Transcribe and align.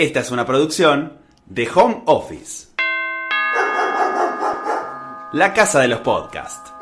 Esta 0.00 0.20
es 0.20 0.30
una 0.30 0.46
producción 0.46 1.18
de 1.44 1.68
Home 1.74 2.04
Office. 2.06 2.68
La 5.34 5.52
casa 5.52 5.80
de 5.80 5.88
los 5.88 6.00
podcasts. 6.00 6.72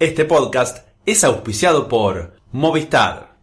Este 0.00 0.24
podcast 0.24 0.88
es 1.06 1.22
auspiciado 1.22 1.86
por 1.86 2.34
Movistar. 2.50 3.36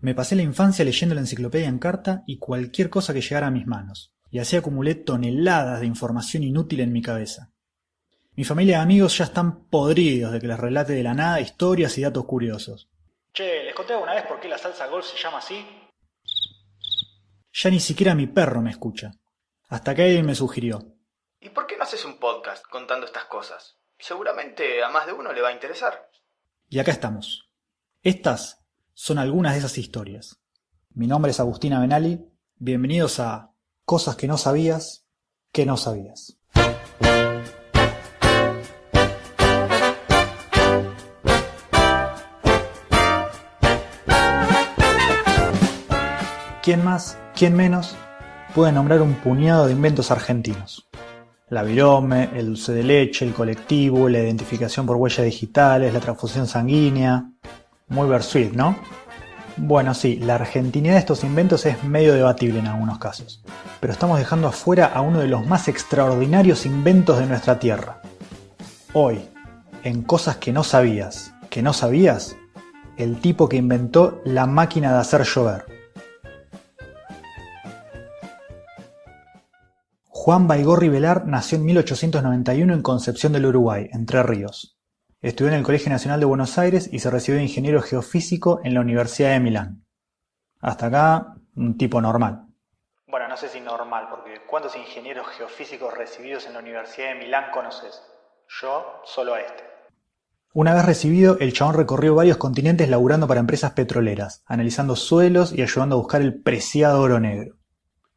Me 0.00 0.14
pasé 0.14 0.36
la 0.36 0.42
infancia 0.42 0.84
leyendo 0.84 1.16
la 1.16 1.22
enciclopedia 1.22 1.66
en 1.66 1.80
carta 1.80 2.22
y 2.24 2.38
cualquier 2.38 2.88
cosa 2.88 3.12
que 3.12 3.20
llegara 3.20 3.48
a 3.48 3.50
mis 3.50 3.66
manos, 3.66 4.14
y 4.30 4.38
así 4.38 4.54
acumulé 4.54 4.94
toneladas 4.94 5.80
de 5.80 5.86
información 5.86 6.44
inútil 6.44 6.78
en 6.78 6.92
mi 6.92 7.02
cabeza. 7.02 7.50
Mi 8.36 8.44
familia 8.44 8.78
y 8.78 8.82
amigos 8.82 9.18
ya 9.18 9.24
están 9.24 9.64
podridos 9.64 10.30
de 10.30 10.40
que 10.40 10.46
les 10.46 10.60
relate 10.60 10.92
de 10.92 11.02
la 11.02 11.14
nada 11.14 11.40
historias 11.40 11.98
y 11.98 12.02
datos 12.02 12.26
curiosos. 12.26 12.93
Che, 13.34 13.64
¿les 13.64 13.74
conté 13.74 13.94
alguna 13.94 14.14
vez 14.14 14.26
por 14.26 14.38
qué 14.38 14.46
la 14.46 14.58
salsa 14.58 14.86
golf 14.86 15.04
se 15.04 15.18
llama 15.20 15.38
así? 15.38 15.66
Ya 17.52 17.68
ni 17.68 17.80
siquiera 17.80 18.14
mi 18.14 18.28
perro 18.28 18.62
me 18.62 18.70
escucha. 18.70 19.10
Hasta 19.68 19.92
que 19.92 20.02
alguien 20.02 20.24
me 20.24 20.36
sugirió. 20.36 20.94
¿Y 21.40 21.48
por 21.48 21.66
qué 21.66 21.76
no 21.76 21.82
haces 21.82 22.04
un 22.04 22.20
podcast 22.20 22.64
contando 22.68 23.06
estas 23.06 23.24
cosas? 23.24 23.80
Seguramente 23.98 24.84
a 24.84 24.88
más 24.88 25.06
de 25.06 25.14
uno 25.14 25.32
le 25.32 25.42
va 25.42 25.48
a 25.48 25.52
interesar. 25.52 26.08
Y 26.68 26.78
acá 26.78 26.92
estamos. 26.92 27.50
Estas 28.02 28.64
son 28.92 29.18
algunas 29.18 29.54
de 29.54 29.58
esas 29.58 29.78
historias. 29.78 30.40
Mi 30.90 31.08
nombre 31.08 31.32
es 31.32 31.40
Agustina 31.40 31.80
Benali. 31.80 32.24
Bienvenidos 32.54 33.18
a 33.18 33.50
Cosas 33.84 34.14
que 34.14 34.28
no 34.28 34.38
sabías 34.38 35.08
que 35.50 35.66
no 35.66 35.76
sabías. 35.76 36.38
¿Quién 46.64 46.82
más, 46.82 47.18
quién 47.34 47.54
menos 47.54 47.94
puede 48.54 48.72
nombrar 48.72 49.02
un 49.02 49.12
puñado 49.16 49.66
de 49.66 49.72
inventos 49.72 50.10
argentinos? 50.10 50.88
La 51.50 51.62
virome, 51.62 52.30
el 52.34 52.46
dulce 52.46 52.72
de 52.72 52.82
leche, 52.82 53.26
el 53.26 53.34
colectivo, 53.34 54.08
la 54.08 54.20
identificación 54.20 54.86
por 54.86 54.96
huellas 54.96 55.26
digitales, 55.26 55.92
la 55.92 56.00
transfusión 56.00 56.46
sanguínea. 56.46 57.28
Muy 57.88 58.08
versuit, 58.08 58.54
¿no? 58.54 58.78
Bueno, 59.58 59.92
sí, 59.92 60.16
la 60.16 60.36
argentinidad 60.36 60.94
de 60.94 61.00
estos 61.00 61.22
inventos 61.22 61.66
es 61.66 61.84
medio 61.84 62.14
debatible 62.14 62.60
en 62.60 62.68
algunos 62.68 62.98
casos, 62.98 63.44
pero 63.78 63.92
estamos 63.92 64.18
dejando 64.18 64.48
afuera 64.48 64.86
a 64.86 65.02
uno 65.02 65.18
de 65.18 65.28
los 65.28 65.46
más 65.46 65.68
extraordinarios 65.68 66.64
inventos 66.64 67.18
de 67.18 67.26
nuestra 67.26 67.58
tierra. 67.58 68.00
Hoy, 68.94 69.20
en 69.82 70.00
cosas 70.00 70.38
que 70.38 70.54
no 70.54 70.64
sabías, 70.64 71.34
que 71.50 71.60
no 71.60 71.74
sabías, 71.74 72.36
el 72.96 73.20
tipo 73.20 73.50
que 73.50 73.58
inventó 73.58 74.22
la 74.24 74.46
máquina 74.46 74.94
de 74.94 75.00
hacer 75.00 75.24
llover. 75.24 75.73
Juan 80.24 80.48
Baigorri 80.48 80.88
Velar 80.88 81.26
nació 81.26 81.58
en 81.58 81.66
1891 81.66 82.72
en 82.72 82.80
Concepción 82.80 83.34
del 83.34 83.44
Uruguay, 83.44 83.90
Entre 83.92 84.22
Ríos. 84.22 84.78
Estudió 85.20 85.52
en 85.52 85.58
el 85.58 85.62
Colegio 85.62 85.90
Nacional 85.90 86.18
de 86.18 86.24
Buenos 86.24 86.56
Aires 86.56 86.88
y 86.90 87.00
se 87.00 87.10
recibió 87.10 87.36
de 87.36 87.42
ingeniero 87.42 87.82
geofísico 87.82 88.58
en 88.64 88.72
la 88.72 88.80
Universidad 88.80 89.32
de 89.32 89.40
Milán. 89.40 89.84
Hasta 90.62 90.86
acá, 90.86 91.34
un 91.56 91.76
tipo 91.76 92.00
normal. 92.00 92.46
Bueno, 93.06 93.28
no 93.28 93.36
sé 93.36 93.50
si 93.50 93.60
normal, 93.60 94.06
porque 94.08 94.40
¿cuántos 94.48 94.74
ingenieros 94.76 95.26
geofísicos 95.36 95.92
recibidos 95.92 96.46
en 96.46 96.54
la 96.54 96.60
Universidad 96.60 97.08
de 97.08 97.16
Milán 97.16 97.50
conoces? 97.52 98.00
Yo, 98.62 99.02
solo 99.04 99.34
a 99.34 99.40
este. 99.42 99.62
Una 100.54 100.72
vez 100.72 100.86
recibido, 100.86 101.36
el 101.38 101.52
chabón 101.52 101.74
recorrió 101.74 102.14
varios 102.14 102.38
continentes 102.38 102.88
laburando 102.88 103.28
para 103.28 103.40
empresas 103.40 103.72
petroleras, 103.72 104.42
analizando 104.46 104.96
suelos 104.96 105.52
y 105.52 105.60
ayudando 105.60 105.96
a 105.96 105.98
buscar 105.98 106.22
el 106.22 106.40
preciado 106.40 107.02
oro 107.02 107.20
negro. 107.20 107.56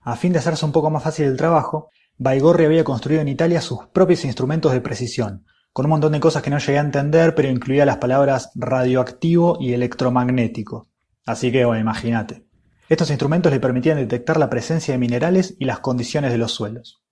A 0.08 0.16
fin 0.16 0.32
de 0.32 0.40
hacerse 0.40 0.64
un 0.64 0.72
poco 0.72 0.90
más 0.90 1.04
fácil 1.04 1.26
el 1.26 1.36
trabajo, 1.36 1.90
Baigorri 2.18 2.64
había 2.64 2.86
construido 2.86 3.22
en 3.22 3.28
Italia 3.28 3.60
sus 3.60 3.88
propios 3.88 4.24
instrumentos 4.24 4.72
de 4.72 4.80
precisión, 4.80 5.44
con 5.74 5.86
un 5.86 5.90
montón 5.90 6.14
de 6.14 6.22
cosas 6.22 6.42
que 6.42 6.50
no 6.50 6.60
llegué 6.60 6.78
a 6.78 6.82
entender, 6.82 7.36
pero 7.36 7.50
incluía 7.50 7.86
las 7.86 7.98
palabras 7.98 8.50
radioactivo 8.56 9.58
y 9.60 9.74
electromagnético. 9.74 10.88
Así 11.26 11.52
que, 11.52 11.66
bueno, 11.66 11.82
imagínate. 11.82 12.46
Estos 12.88 13.10
instrumentos 13.10 13.52
le 13.52 13.60
permitían 13.60 13.98
detectar 13.98 14.38
la 14.38 14.50
presencia 14.50 14.94
de 14.94 14.98
minerales 14.98 15.58
y 15.60 15.66
las 15.66 15.80
condiciones 15.80 16.32
de 16.32 16.38
los 16.38 16.54
suelos. 16.54 17.04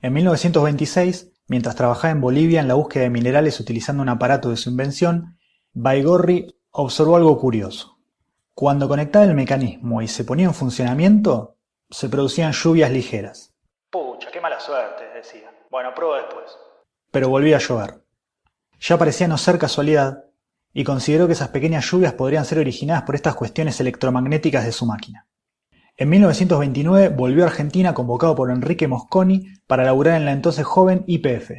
En 0.00 0.12
1926, 0.12 1.30
mientras 1.46 1.76
trabajaba 1.76 2.10
en 2.10 2.20
Bolivia 2.20 2.60
en 2.60 2.66
la 2.66 2.74
búsqueda 2.74 3.04
de 3.04 3.10
minerales 3.10 3.60
utilizando 3.60 4.02
un 4.02 4.08
aparato 4.08 4.50
de 4.50 4.56
su 4.56 4.68
invención, 4.68 5.38
Baigorri 5.74 6.56
observó 6.72 7.14
algo 7.14 7.38
curioso. 7.38 8.00
Cuando 8.52 8.88
conectaba 8.88 9.26
el 9.26 9.36
mecanismo 9.36 10.02
y 10.02 10.08
se 10.08 10.24
ponía 10.24 10.46
en 10.46 10.54
funcionamiento, 10.54 11.58
se 11.92 12.08
producían 12.08 12.52
lluvias 12.52 12.90
ligeras. 12.90 13.54
Pucha, 13.90 14.30
qué 14.32 14.40
mala 14.40 14.58
suerte, 14.58 15.04
decía. 15.14 15.50
Bueno, 15.70 15.94
pruebo 15.94 16.14
después. 16.14 16.46
Pero 17.10 17.28
volvía 17.28 17.56
a 17.56 17.60
llover. 17.60 18.02
Ya 18.80 18.98
parecía 18.98 19.28
no 19.28 19.38
ser 19.38 19.58
casualidad, 19.58 20.24
y 20.74 20.84
consideró 20.84 21.26
que 21.26 21.34
esas 21.34 21.48
pequeñas 21.48 21.88
lluvias 21.90 22.14
podrían 22.14 22.44
ser 22.44 22.58
originadas 22.58 23.02
por 23.02 23.14
estas 23.14 23.34
cuestiones 23.34 23.78
electromagnéticas 23.80 24.64
de 24.64 24.72
su 24.72 24.86
máquina. 24.86 25.26
En 25.96 26.08
1929 26.08 27.10
volvió 27.10 27.44
a 27.44 27.48
Argentina 27.48 27.92
convocado 27.92 28.34
por 28.34 28.50
Enrique 28.50 28.88
Mosconi 28.88 29.48
para 29.66 29.84
laburar 29.84 30.16
en 30.16 30.24
la 30.24 30.32
entonces 30.32 30.64
joven 30.64 31.04
IPF. 31.06 31.50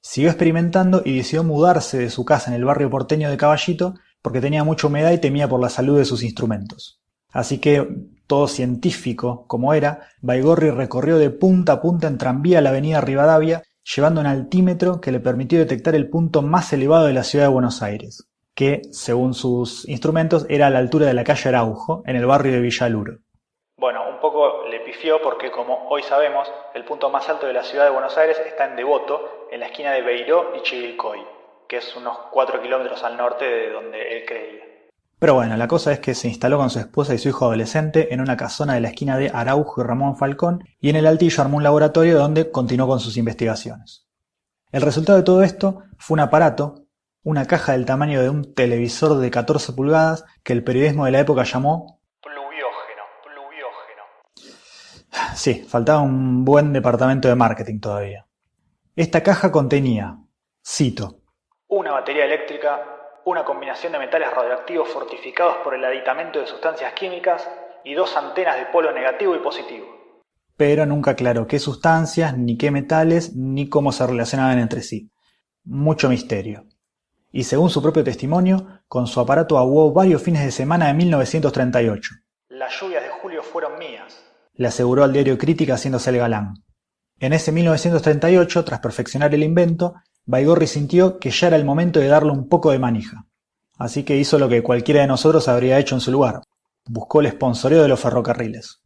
Siguió 0.00 0.30
experimentando 0.30 1.02
y 1.04 1.16
decidió 1.16 1.44
mudarse 1.44 1.98
de 1.98 2.10
su 2.10 2.24
casa 2.24 2.50
en 2.50 2.56
el 2.56 2.64
barrio 2.64 2.90
porteño 2.90 3.30
de 3.30 3.36
Caballito 3.36 3.94
porque 4.20 4.40
tenía 4.40 4.64
mucha 4.64 4.88
humedad 4.88 5.12
y 5.12 5.18
temía 5.18 5.48
por 5.48 5.60
la 5.60 5.68
salud 5.68 5.96
de 5.96 6.04
sus 6.04 6.24
instrumentos. 6.24 7.00
Así 7.30 7.58
que 7.58 8.08
todo 8.28 8.46
científico 8.46 9.44
como 9.48 9.74
era, 9.74 10.06
Baigorri 10.20 10.70
recorrió 10.70 11.18
de 11.18 11.30
punta 11.30 11.72
a 11.72 11.80
punta 11.80 12.06
en 12.06 12.18
tranvía 12.18 12.60
la 12.60 12.68
avenida 12.68 13.00
Rivadavia, 13.00 13.62
llevando 13.82 14.20
un 14.20 14.26
altímetro 14.26 15.00
que 15.00 15.10
le 15.10 15.18
permitió 15.18 15.58
detectar 15.58 15.94
el 15.94 16.10
punto 16.10 16.42
más 16.42 16.72
elevado 16.72 17.06
de 17.06 17.14
la 17.14 17.24
ciudad 17.24 17.46
de 17.46 17.52
Buenos 17.52 17.82
Aires, 17.82 18.28
que, 18.54 18.82
según 18.92 19.34
sus 19.34 19.88
instrumentos, 19.88 20.46
era 20.48 20.66
a 20.66 20.70
la 20.70 20.78
altura 20.78 21.06
de 21.06 21.14
la 21.14 21.24
calle 21.24 21.48
Araujo, 21.48 22.02
en 22.06 22.16
el 22.16 22.26
barrio 22.26 22.52
de 22.52 22.60
Villaluro. 22.60 23.18
Bueno, 23.78 24.02
un 24.10 24.20
poco 24.20 24.66
le 24.68 24.80
pifió 24.80 25.22
porque, 25.22 25.50
como 25.50 25.88
hoy 25.88 26.02
sabemos, 26.02 26.52
el 26.74 26.84
punto 26.84 27.10
más 27.10 27.28
alto 27.28 27.46
de 27.46 27.54
la 27.54 27.64
ciudad 27.64 27.84
de 27.84 27.92
Buenos 27.92 28.16
Aires 28.18 28.38
está 28.46 28.66
en 28.66 28.76
Devoto, 28.76 29.48
en 29.50 29.60
la 29.60 29.66
esquina 29.66 29.92
de 29.92 30.02
Beiró 30.02 30.52
y 30.54 30.62
Chivilcoy, 30.62 31.20
que 31.66 31.78
es 31.78 31.96
unos 31.96 32.18
4 32.30 32.60
kilómetros 32.60 33.02
al 33.04 33.16
norte 33.16 33.46
de 33.46 33.70
donde 33.70 34.16
él 34.16 34.24
creía. 34.26 34.64
Pero 35.18 35.34
bueno, 35.34 35.56
la 35.56 35.66
cosa 35.66 35.92
es 35.92 35.98
que 35.98 36.14
se 36.14 36.28
instaló 36.28 36.58
con 36.58 36.70
su 36.70 36.78
esposa 36.78 37.12
y 37.12 37.18
su 37.18 37.28
hijo 37.28 37.46
adolescente 37.46 38.14
en 38.14 38.20
una 38.20 38.36
casona 38.36 38.74
de 38.74 38.80
la 38.80 38.88
esquina 38.88 39.16
de 39.16 39.30
Araujo 39.34 39.80
y 39.80 39.84
Ramón 39.84 40.16
Falcón 40.16 40.62
y 40.80 40.90
en 40.90 40.96
el 40.96 41.06
Altillo 41.06 41.42
armó 41.42 41.56
un 41.56 41.64
laboratorio 41.64 42.18
donde 42.18 42.52
continuó 42.52 42.86
con 42.86 43.00
sus 43.00 43.16
investigaciones. 43.16 44.06
El 44.70 44.82
resultado 44.82 45.18
de 45.18 45.24
todo 45.24 45.42
esto 45.42 45.82
fue 45.98 46.14
un 46.14 46.20
aparato, 46.20 46.84
una 47.24 47.46
caja 47.46 47.72
del 47.72 47.84
tamaño 47.84 48.22
de 48.22 48.30
un 48.30 48.54
televisor 48.54 49.18
de 49.18 49.30
14 49.30 49.72
pulgadas 49.72 50.24
que 50.44 50.52
el 50.52 50.62
periodismo 50.62 51.04
de 51.04 51.10
la 51.10 51.20
época 51.20 51.42
llamó 51.42 52.00
pluviógeno, 52.22 53.02
pluviógeno. 53.24 54.02
Sí, 55.34 55.64
faltaba 55.68 56.00
un 56.00 56.44
buen 56.44 56.72
departamento 56.72 57.26
de 57.26 57.34
marketing 57.34 57.80
todavía. 57.80 58.24
Esta 58.94 59.22
caja 59.24 59.50
contenía, 59.50 60.16
cito, 60.64 61.22
una 61.66 61.92
batería 61.92 62.24
eléctrica 62.24 62.97
una 63.28 63.44
combinación 63.44 63.92
de 63.92 63.98
metales 63.98 64.30
radioactivos 64.32 64.88
fortificados 64.88 65.58
por 65.62 65.74
el 65.74 65.84
aditamento 65.84 66.40
de 66.40 66.46
sustancias 66.46 66.94
químicas 66.94 67.46
y 67.84 67.92
dos 67.92 68.16
antenas 68.16 68.56
de 68.56 68.66
polo 68.66 68.90
negativo 68.90 69.36
y 69.36 69.40
positivo. 69.40 69.86
Pero 70.56 70.86
nunca 70.86 71.10
aclaró 71.10 71.46
qué 71.46 71.58
sustancias, 71.58 72.36
ni 72.38 72.56
qué 72.56 72.70
metales, 72.70 73.36
ni 73.36 73.68
cómo 73.68 73.92
se 73.92 74.06
relacionaban 74.06 74.58
entre 74.58 74.82
sí. 74.82 75.10
Mucho 75.62 76.08
misterio. 76.08 76.64
Y 77.30 77.44
según 77.44 77.68
su 77.68 77.82
propio 77.82 78.02
testimonio, 78.02 78.80
con 78.88 79.06
su 79.06 79.20
aparato 79.20 79.58
aguó 79.58 79.92
varios 79.92 80.22
fines 80.22 80.42
de 80.42 80.50
semana 80.50 80.86
de 80.86 80.94
1938. 80.94 82.14
Las 82.48 82.80
lluvias 82.80 83.02
de 83.02 83.10
julio 83.10 83.42
fueron 83.42 83.78
mías, 83.78 84.24
le 84.54 84.68
aseguró 84.68 85.04
al 85.04 85.12
diario 85.12 85.36
Crítica 85.36 85.74
haciéndose 85.74 86.08
el 86.10 86.16
galán. 86.16 86.54
En 87.20 87.34
ese 87.34 87.52
1938, 87.52 88.64
tras 88.64 88.80
perfeccionar 88.80 89.34
el 89.34 89.42
invento, 89.42 89.96
Baigorri 90.28 90.66
sintió 90.66 91.18
que 91.18 91.30
ya 91.30 91.46
era 91.46 91.56
el 91.56 91.64
momento 91.64 92.00
de 92.00 92.08
darle 92.08 92.32
un 92.32 92.50
poco 92.50 92.70
de 92.70 92.78
manija. 92.78 93.24
Así 93.78 94.04
que 94.04 94.18
hizo 94.18 94.38
lo 94.38 94.46
que 94.50 94.62
cualquiera 94.62 95.00
de 95.00 95.06
nosotros 95.06 95.48
habría 95.48 95.78
hecho 95.78 95.94
en 95.94 96.02
su 96.02 96.12
lugar. 96.12 96.42
Buscó 96.84 97.22
el 97.22 97.30
sponsoreo 97.30 97.80
de 97.80 97.88
los 97.88 97.98
ferrocarriles. 97.98 98.82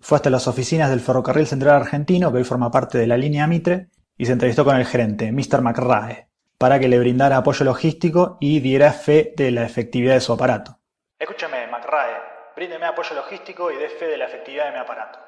Fue 0.00 0.16
hasta 0.16 0.30
las 0.30 0.48
oficinas 0.48 0.90
del 0.90 0.98
Ferrocarril 0.98 1.46
Central 1.46 1.76
Argentino, 1.76 2.32
que 2.32 2.38
hoy 2.38 2.44
forma 2.44 2.72
parte 2.72 2.98
de 2.98 3.06
la 3.06 3.16
línea 3.16 3.46
Mitre, 3.46 3.90
y 4.18 4.26
se 4.26 4.32
entrevistó 4.32 4.64
con 4.64 4.74
el 4.74 4.84
gerente, 4.84 5.30
Mr. 5.30 5.62
McRae, 5.62 6.26
para 6.58 6.80
que 6.80 6.88
le 6.88 6.98
brindara 6.98 7.36
apoyo 7.36 7.64
logístico 7.64 8.36
y 8.40 8.58
diera 8.58 8.92
fe 8.92 9.32
de 9.36 9.52
la 9.52 9.64
efectividad 9.64 10.14
de 10.14 10.20
su 10.20 10.32
aparato. 10.32 10.80
Escúchame, 11.20 11.68
McRae, 11.68 12.16
bríndeme 12.56 12.86
apoyo 12.86 13.14
logístico 13.14 13.70
y 13.70 13.76
dé 13.76 13.90
fe 13.90 14.06
de 14.06 14.18
la 14.18 14.24
efectividad 14.24 14.64
de 14.64 14.72
mi 14.72 14.78
aparato. 14.78 15.20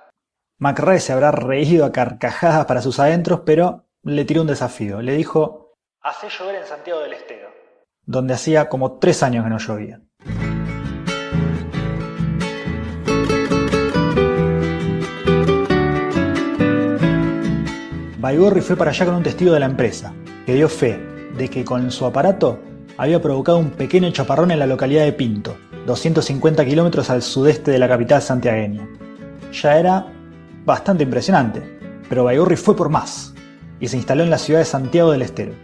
McRae 0.58 0.98
se 0.98 1.12
habrá 1.12 1.30
reído 1.30 1.84
a 1.84 1.92
carcajadas 1.92 2.66
para 2.66 2.82
sus 2.82 2.98
adentros, 2.98 3.42
pero 3.46 3.84
le 4.04 4.24
tiró 4.24 4.42
un 4.42 4.48
desafío. 4.48 5.00
Le 5.00 5.14
dijo, 5.14 5.74
hacé 6.00 6.28
llover 6.28 6.56
en 6.56 6.66
Santiago 6.66 7.00
del 7.00 7.12
Estero, 7.12 7.48
donde 8.04 8.34
hacía 8.34 8.68
como 8.68 8.98
tres 8.98 9.22
años 9.22 9.44
que 9.44 9.50
no 9.50 9.58
llovía. 9.58 10.00
Baigorri 18.18 18.60
fue 18.60 18.76
para 18.76 18.90
allá 18.90 19.04
con 19.04 19.16
un 19.16 19.22
testigo 19.22 19.52
de 19.52 19.60
la 19.60 19.66
empresa, 19.66 20.14
que 20.46 20.54
dio 20.54 20.68
fe 20.68 20.98
de 21.36 21.48
que 21.48 21.64
con 21.64 21.90
su 21.90 22.06
aparato 22.06 22.60
había 22.96 23.20
provocado 23.20 23.58
un 23.58 23.70
pequeño 23.70 24.10
chaparrón 24.12 24.52
en 24.52 24.60
la 24.60 24.66
localidad 24.66 25.04
de 25.04 25.12
Pinto, 25.12 25.56
250 25.86 26.64
kilómetros 26.64 27.10
al 27.10 27.22
sudeste 27.22 27.72
de 27.72 27.78
la 27.78 27.88
capital 27.88 28.22
santiagueña. 28.22 28.88
Ya 29.52 29.76
era 29.76 30.06
bastante 30.64 31.02
impresionante, 31.02 31.78
pero 32.08 32.24
Baigorri 32.24 32.56
fue 32.56 32.76
por 32.76 32.88
más 32.90 33.31
y 33.82 33.88
se 33.88 33.96
instaló 33.96 34.22
en 34.22 34.30
la 34.30 34.38
ciudad 34.38 34.60
de 34.60 34.64
Santiago 34.64 35.10
del 35.10 35.22
Estero. 35.22 35.54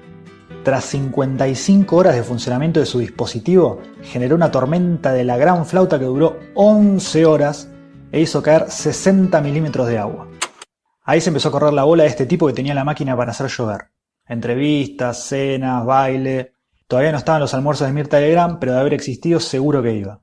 Tras 0.65 0.85
55 0.87 1.97
horas 1.97 2.17
de 2.17 2.25
funcionamiento 2.25 2.81
de 2.81 2.87
su 2.87 2.99
dispositivo, 2.99 3.81
generó 4.03 4.35
una 4.35 4.51
tormenta 4.51 5.13
de 5.13 5.23
la 5.23 5.37
gran 5.37 5.65
flauta 5.65 6.01
que 6.01 6.05
duró 6.05 6.37
11 6.55 7.25
horas 7.25 7.71
e 8.11 8.21
hizo 8.21 8.43
caer 8.43 8.69
60 8.73 9.41
milímetros 9.41 9.87
de 9.87 9.99
agua. 9.99 10.29
Ahí 11.05 11.21
se 11.21 11.31
empezó 11.31 11.51
a 11.51 11.53
correr 11.53 11.73
la 11.73 11.85
bola 11.85 12.03
de 12.03 12.09
este 12.09 12.27
tipo 12.27 12.49
que 12.49 12.55
tenía 12.55 12.75
la 12.75 12.83
máquina 12.83 13.17
para 13.17 13.31
hacer 13.31 13.47
llover. 13.47 13.93
Entrevistas, 14.27 15.23
cenas, 15.23 15.87
baile. 15.87 16.55
Todavía 16.89 17.13
no 17.13 17.19
estaban 17.19 17.41
los 17.41 17.55
almuerzos 17.55 17.87
de 17.87 17.93
Mirta 17.93 18.19
Legrand, 18.19 18.59
pero 18.59 18.73
de 18.73 18.81
haber 18.81 18.95
existido 18.95 19.39
seguro 19.39 19.81
que 19.81 19.95
iba. 19.95 20.23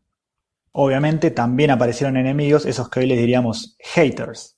Obviamente 0.73 1.31
también 1.31 1.71
aparecieron 1.71 2.17
enemigos, 2.17 2.65
esos 2.65 2.89
que 2.89 2.99
hoy 2.99 3.05
les 3.05 3.19
diríamos 3.19 3.77
haters. 3.79 4.54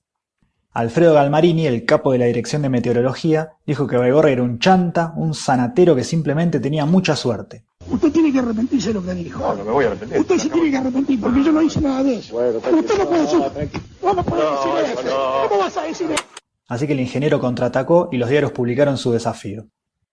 Alfredo 0.74 1.14
Galmarini, 1.16 1.66
el 1.66 1.86
capo 1.86 2.12
de 2.12 2.20
la 2.20 2.26
Dirección 2.26 2.62
de 2.62 2.70
Meteorología, 2.70 3.54
dijo 3.66 3.88
que 3.88 3.98
Baigorri 3.98 4.34
era 4.34 4.44
un 4.44 4.60
chanta, 4.60 5.14
un 5.16 5.34
sanatero 5.34 5.96
que 5.96 6.04
simplemente 6.04 6.60
tenía 6.60 6.86
mucha 6.86 7.16
suerte. 7.16 7.66
Usted 7.90 8.12
tiene 8.12 8.32
que 8.32 8.40
arrepentirse 8.40 8.90
de 8.90 8.94
lo 8.96 9.04
que 9.04 9.14
dijo. 9.14 9.40
No, 9.40 9.56
no 9.56 9.64
me 9.64 9.72
voy 9.72 9.86
a 9.86 9.88
arrepentir. 9.88 10.20
Usted 10.20 10.38
se 10.38 10.50
tiene 10.50 10.70
que 10.70 10.78
arrepentir 10.78 11.20
porque 11.22 11.44
yo 11.44 11.52
no 11.52 11.62
hice 11.62 11.82
nada 11.82 12.04
de 12.04 12.16
eso. 12.18 12.34
Bueno, 12.34 12.58
Usted 12.60 12.98
no 12.98 13.06
puede 13.08 13.22
decir. 13.22 13.42
tranquilo. 13.54 13.84
¿Cómo 14.02 14.24
puede 14.24 14.44
No, 14.44 14.52
decir 14.52 14.72
eso 14.92 15.00
eso? 15.02 15.10
no. 15.44 15.50
¿Cómo 15.50 15.62
vas 15.62 15.78
a 15.78 15.84
decir 15.84 16.12
eso? 16.12 16.24
Así 16.68 16.86
que 16.86 16.94
el 16.94 17.00
ingeniero 17.00 17.40
contraatacó 17.40 18.10
y 18.12 18.18
los 18.18 18.30
diarios 18.30 18.52
publicaron 18.52 18.98
su 18.98 19.12
desafío. 19.14 19.66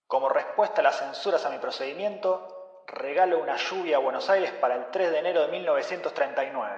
Como 0.07 0.29
respuesta 0.29 0.79
a 0.81 0.83
las 0.85 0.97
censuras 0.99 1.45
a 1.45 1.49
mi 1.51 1.57
procedimiento, 1.59 2.47
regalo 2.87 3.43
una 3.43 3.57
lluvia 3.57 3.97
a 3.97 3.99
Buenos 3.99 4.29
Aires 4.29 4.51
para 4.61 4.75
el 4.77 4.83
3 4.91 5.11
de 5.11 5.19
enero 5.19 5.41
de 5.41 5.51
1939. 5.51 6.71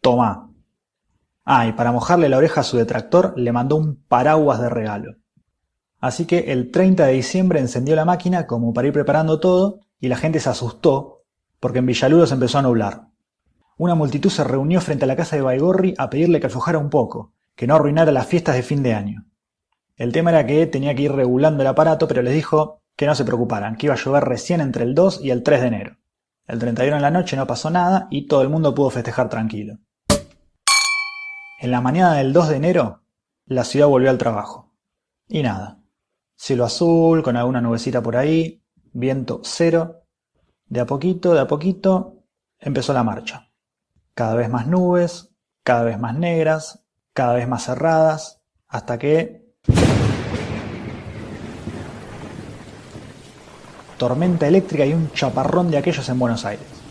Tomá. 0.00 0.48
Ah, 1.44 1.66
y 1.66 1.72
para 1.72 1.92
mojarle 1.92 2.28
la 2.28 2.38
oreja 2.38 2.62
a 2.62 2.64
su 2.64 2.76
detractor, 2.78 3.34
le 3.36 3.52
mandó 3.52 3.76
un 3.76 4.02
paraguas 4.06 4.60
de 4.60 4.70
regalo. 4.70 5.16
Así 6.00 6.26
que 6.26 6.52
el 6.52 6.70
30 6.70 7.06
de 7.06 7.12
diciembre 7.12 7.60
encendió 7.60 7.96
la 7.96 8.04
máquina 8.04 8.46
como 8.46 8.72
para 8.72 8.88
ir 8.88 8.92
preparando 8.92 9.40
todo 9.40 9.80
y 10.00 10.08
la 10.08 10.16
gente 10.16 10.40
se 10.40 10.50
asustó 10.50 11.24
porque 11.60 11.78
en 11.78 11.86
Villaluro 11.86 12.26
se 12.26 12.34
empezó 12.34 12.58
a 12.58 12.62
nublar. 12.62 13.08
Una 13.78 13.94
multitud 13.94 14.28
se 14.28 14.44
reunió 14.44 14.82
frente 14.82 15.04
a 15.04 15.08
la 15.08 15.16
casa 15.16 15.36
de 15.36 15.42
Baigorri 15.42 15.94
a 15.96 16.10
pedirle 16.10 16.38
que 16.38 16.46
aflojara 16.46 16.78
un 16.78 16.90
poco, 16.90 17.32
que 17.56 17.66
no 17.66 17.74
arruinara 17.74 18.12
las 18.12 18.26
fiestas 18.26 18.54
de 18.54 18.62
fin 18.62 18.82
de 18.82 18.92
año. 18.92 19.24
El 19.96 20.12
tema 20.12 20.30
era 20.30 20.44
que 20.44 20.66
tenía 20.66 20.94
que 20.94 21.02
ir 21.02 21.12
regulando 21.12 21.62
el 21.62 21.68
aparato, 21.68 22.06
pero 22.06 22.20
les 22.20 22.34
dijo 22.34 22.82
que 22.96 23.06
no 23.06 23.14
se 23.14 23.24
preocuparan, 23.24 23.76
que 23.76 23.86
iba 23.86 23.94
a 23.94 23.98
llover 23.98 24.24
recién 24.24 24.60
entre 24.60 24.84
el 24.84 24.94
2 24.94 25.20
y 25.24 25.30
el 25.30 25.42
3 25.42 25.60
de 25.62 25.66
enero. 25.66 25.96
El 26.46 26.58
31 26.58 26.96
en 26.96 27.02
la 27.02 27.10
noche 27.10 27.36
no 27.36 27.46
pasó 27.46 27.70
nada 27.70 28.08
y 28.10 28.26
todo 28.26 28.42
el 28.42 28.50
mundo 28.50 28.74
pudo 28.74 28.90
festejar 28.90 29.30
tranquilo. 29.30 29.78
En 31.60 31.70
la 31.70 31.80
mañana 31.80 32.14
del 32.14 32.32
2 32.32 32.48
de 32.48 32.56
enero, 32.56 33.02
la 33.46 33.64
ciudad 33.64 33.86
volvió 33.86 34.10
al 34.10 34.18
trabajo. 34.18 34.72
Y 35.28 35.42
nada. 35.42 35.80
Cielo 36.36 36.64
azul, 36.64 37.22
con 37.22 37.36
alguna 37.36 37.60
nubecita 37.60 38.02
por 38.02 38.16
ahí, 38.16 38.62
viento 38.92 39.40
cero. 39.44 40.02
De 40.66 40.80
a 40.80 40.86
poquito, 40.86 41.32
de 41.32 41.40
a 41.40 41.46
poquito, 41.46 42.24
empezó 42.58 42.92
la 42.92 43.04
marcha. 43.04 43.50
Cada 44.14 44.34
vez 44.34 44.50
más 44.50 44.66
nubes, 44.66 45.30
cada 45.62 45.84
vez 45.84 45.98
más 45.98 46.16
negras, 46.18 46.84
cada 47.12 47.34
vez 47.34 47.46
más 47.48 47.64
cerradas, 47.64 48.42
hasta 48.66 48.98
que... 48.98 49.44
Tormenta 53.96 54.48
eléctrica 54.48 54.84
y 54.84 54.92
un 54.92 55.12
chaparrón 55.12 55.70
de 55.70 55.78
aquellos 55.78 56.08
en 56.08 56.18
Buenos 56.18 56.44
Aires. 56.44 56.83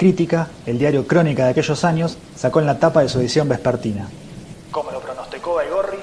Crítica, 0.00 0.48
el 0.64 0.78
diario 0.78 1.06
Crónica 1.06 1.44
de 1.44 1.50
aquellos 1.50 1.84
años, 1.84 2.16
sacó 2.34 2.60
en 2.60 2.64
la 2.64 2.78
tapa 2.78 3.02
de 3.02 3.10
su 3.10 3.20
edición 3.20 3.50
vespertina. 3.50 4.08
Como 4.70 4.90
lo 4.92 4.98
pronosticó 4.98 5.56
Baigorri, 5.56 5.98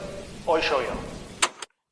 hoy 0.46 0.62
llovió. 0.62 0.90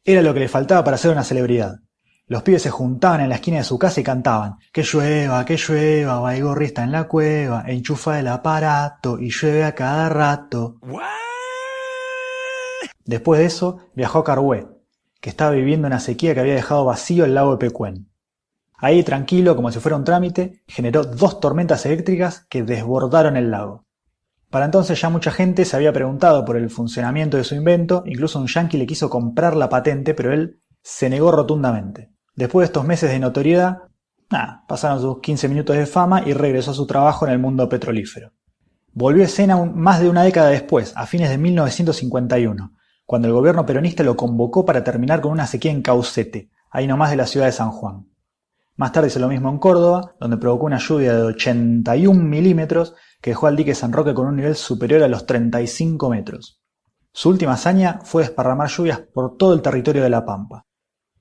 Era 0.04 0.22
lo 0.22 0.32
que 0.32 0.42
le 0.42 0.48
faltaba 0.48 0.84
para 0.84 0.98
ser 0.98 1.10
una 1.10 1.24
celebridad. 1.24 1.80
Los 2.28 2.44
pibes 2.44 2.62
se 2.62 2.70
juntaban 2.70 3.22
en 3.22 3.30
la 3.30 3.36
esquina 3.36 3.58
de 3.58 3.64
su 3.64 3.80
casa 3.80 4.02
y 4.02 4.04
cantaban 4.04 4.58
Que 4.72 4.84
llueva, 4.84 5.44
que 5.46 5.58
llueva, 5.58 6.20
Baigorri 6.20 6.66
está 6.66 6.84
en 6.84 6.92
la 6.92 7.08
cueva, 7.08 7.64
enchufa 7.66 8.20
el 8.20 8.28
aparato 8.28 9.18
y 9.20 9.32
llueve 9.32 9.64
a 9.64 9.74
cada 9.74 10.08
rato. 10.08 10.76
Después 13.04 13.40
de 13.40 13.48
eso, 13.48 13.80
viajó 13.96 14.20
a 14.20 14.24
Carhué, 14.24 14.68
que 15.20 15.32
estaba 15.32 15.50
viviendo 15.50 15.88
una 15.88 16.00
sequía 16.00 16.36
que 16.36 16.42
había 16.42 16.54
dejado 16.54 16.86
vacío 16.86 17.26
el 17.26 17.34
lago 17.34 17.54
de 17.54 17.58
Pecuén. 17.58 18.12
Ahí, 18.78 19.04
tranquilo, 19.04 19.56
como 19.56 19.72
si 19.72 19.80
fuera 19.80 19.98
un 19.98 20.04
trámite, 20.04 20.64
generó 20.68 21.04
dos 21.04 21.40
tormentas 21.40 21.86
eléctricas 21.86 22.46
que 22.50 22.64
desbordaron 22.64 23.38
el 23.38 23.52
lago. 23.52 23.86
Para 24.50 24.66
entonces 24.66 25.00
ya 25.00 25.10
mucha 25.10 25.32
gente 25.32 25.66
se 25.66 25.76
había 25.76 25.94
preguntado 25.94 26.46
por 26.46 26.58
el 26.58 26.70
funcionamiento 26.70 27.38
de 27.38 27.44
su 27.44 27.56
invento, 27.56 28.04
incluso 28.06 28.40
un 28.40 28.48
yankee 28.48 28.78
le 28.78 28.86
quiso 28.86 29.10
comprar 29.10 29.56
la 29.56 29.70
patente, 29.70 30.14
pero 30.14 30.34
él 30.34 30.62
se 30.82 31.10
negó 31.10 31.32
rotundamente. 31.32 32.12
Después 32.36 32.64
de 32.64 32.66
estos 32.68 32.86
meses 32.86 33.10
de 33.10 33.20
notoriedad, 33.20 33.80
nada, 34.30 34.64
pasaron 34.68 35.02
sus 35.02 35.20
15 35.20 35.50
minutos 35.50 35.76
de 35.76 35.86
fama 35.86 36.24
y 36.26 36.34
regresó 36.34 36.72
a 36.72 36.76
su 36.76 36.86
trabajo 36.86 37.26
en 37.26 37.34
el 37.34 37.40
mundo 37.40 37.68
petrolífero. 37.68 38.32
Volvió 38.94 39.24
a 39.24 39.26
escena 39.26 39.58
más 39.66 40.00
de 40.00 40.10
una 40.10 40.24
década 40.24 40.50
después, 40.50 40.94
a 40.96 41.06
fines 41.06 41.30
de 41.30 41.38
1951, 41.38 42.74
cuando 43.06 43.28
el 43.28 43.34
gobierno 43.34 43.66
peronista 43.66 44.04
lo 44.04 44.16
convocó 44.16 44.64
para 44.64 44.84
terminar 44.84 45.22
con 45.22 45.32
una 45.32 45.48
sequía 45.48 45.72
en 45.72 45.82
Caucete, 45.82 46.50
ahí 46.70 46.88
nomás 46.88 47.10
de 47.10 47.18
la 47.18 47.26
ciudad 47.26 47.48
de 47.48 47.52
San 47.52 47.72
Juan. 47.72 48.08
Más 48.78 48.92
tarde 48.92 49.08
hizo 49.08 49.20
lo 49.20 49.30
mismo 49.30 49.50
en 49.50 49.58
Córdoba, 49.58 50.16
donde 50.20 50.38
provocó 50.38 50.66
una 50.66 50.80
lluvia 50.80 51.16
de 51.16 51.24
81 51.24 52.22
milímetros 52.22 52.94
que 53.22 53.30
dejó 53.32 53.48
al 53.48 53.56
dique 53.56 53.74
San 53.74 53.94
Roque 53.94 54.14
con 54.14 54.28
un 54.28 54.36
nivel 54.36 54.56
superior 54.56 55.02
a 55.02 55.08
los 55.08 55.26
35 55.26 56.10
metros. 56.10 56.62
Su 57.14 57.30
última 57.30 57.54
hazaña 57.54 58.00
fue 58.04 58.24
desparramar 58.24 58.68
lluvias 58.68 59.00
por 59.00 59.38
todo 59.38 59.54
el 59.54 59.62
territorio 59.62 60.04
de 60.04 60.10
La 60.10 60.26
Pampa. 60.26 60.66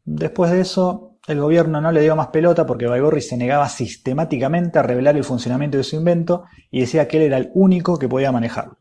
Después 0.04 0.50
de 0.50 0.60
eso, 0.60 1.18
el 1.28 1.40
gobierno 1.40 1.80
no 1.80 1.92
le 1.92 2.00
dio 2.00 2.16
más 2.16 2.26
pelota 2.28 2.66
porque 2.66 2.88
Baigorri 2.88 3.22
se 3.22 3.36
negaba 3.36 3.68
sistemáticamente 3.68 4.80
a 4.80 4.82
revelar 4.82 5.16
el 5.16 5.22
funcionamiento 5.22 5.76
de 5.78 5.84
su 5.84 5.94
invento 5.94 6.44
y 6.72 6.80
decía 6.80 7.06
que 7.06 7.18
él 7.18 7.22
era 7.22 7.36
el 7.36 7.52
único 7.54 7.98
que 7.98 8.08
podía 8.08 8.32
manejarlo. 8.32 8.78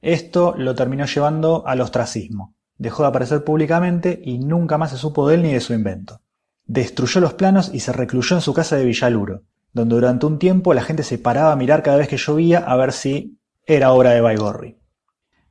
Esto 0.00 0.54
lo 0.56 0.74
terminó 0.74 1.04
llevando 1.04 1.66
al 1.66 1.82
ostracismo. 1.82 2.56
Dejó 2.78 3.02
de 3.02 3.10
aparecer 3.10 3.44
públicamente 3.44 4.18
y 4.24 4.38
nunca 4.38 4.78
más 4.78 4.92
se 4.92 4.96
supo 4.96 5.28
de 5.28 5.34
él 5.34 5.42
ni 5.42 5.52
de 5.52 5.60
su 5.60 5.74
invento. 5.74 6.22
Destruyó 6.68 7.22
los 7.22 7.32
planos 7.32 7.70
y 7.72 7.80
se 7.80 7.94
recluyó 7.94 8.36
en 8.36 8.42
su 8.42 8.52
casa 8.52 8.76
de 8.76 8.84
Villaluro, 8.84 9.44
donde 9.72 9.94
durante 9.94 10.26
un 10.26 10.38
tiempo 10.38 10.74
la 10.74 10.82
gente 10.82 11.02
se 11.02 11.16
paraba 11.16 11.50
a 11.50 11.56
mirar 11.56 11.82
cada 11.82 11.96
vez 11.96 12.08
que 12.08 12.18
llovía 12.18 12.58
a 12.58 12.76
ver 12.76 12.92
si 12.92 13.40
era 13.64 13.90
obra 13.92 14.10
de 14.10 14.20
Baigorri. 14.20 14.78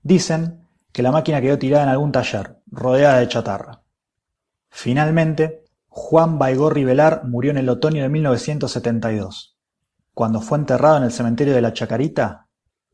Dicen 0.03 0.67
que 0.91 1.01
la 1.01 1.11
máquina 1.11 1.41
quedó 1.41 1.57
tirada 1.57 1.83
en 1.83 1.89
algún 1.89 2.11
taller, 2.11 2.59
rodeada 2.67 3.17
de 3.17 3.27
chatarra. 3.27 3.81
Finalmente, 4.69 5.63
Juan 5.87 6.37
Baigorri 6.37 6.83
Velar 6.83 7.23
murió 7.25 7.49
en 7.49 7.57
el 7.57 7.69
otoño 7.69 8.03
de 8.03 8.09
1972. 8.09 9.57
Cuando 10.13 10.39
fue 10.39 10.59
enterrado 10.59 10.97
en 10.97 11.03
el 11.03 11.11
cementerio 11.11 11.55
de 11.55 11.61
la 11.61 11.73
Chacarita, 11.73 12.47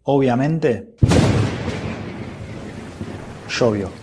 obviamente, 0.03 0.95
llovió. 3.49 4.02